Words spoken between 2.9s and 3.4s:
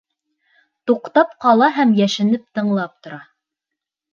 тора.